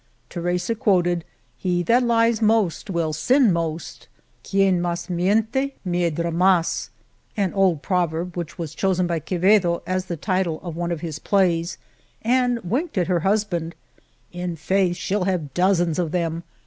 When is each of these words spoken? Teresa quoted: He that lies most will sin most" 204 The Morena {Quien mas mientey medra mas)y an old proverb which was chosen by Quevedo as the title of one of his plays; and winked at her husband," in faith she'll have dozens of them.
Teresa 0.31 0.73
quoted: 0.73 1.23
He 1.55 1.83
that 1.83 2.01
lies 2.01 2.41
most 2.41 2.89
will 2.89 3.13
sin 3.13 3.53
most" 3.53 4.07
204 4.41 4.41
The 4.41 4.65
Morena 4.65 4.65
{Quien 4.65 4.81
mas 4.81 5.07
mientey 5.09 5.73
medra 5.87 6.33
mas)y 6.33 6.89
an 7.37 7.53
old 7.53 7.83
proverb 7.83 8.35
which 8.35 8.57
was 8.57 8.73
chosen 8.73 9.05
by 9.05 9.19
Quevedo 9.19 9.83
as 9.85 10.05
the 10.05 10.17
title 10.17 10.59
of 10.63 10.75
one 10.75 10.91
of 10.91 11.01
his 11.01 11.19
plays; 11.19 11.77
and 12.23 12.57
winked 12.63 12.97
at 12.97 13.05
her 13.05 13.19
husband," 13.19 13.75
in 14.31 14.55
faith 14.55 14.97
she'll 14.97 15.25
have 15.25 15.53
dozens 15.53 15.99
of 15.99 16.11
them. 16.11 16.41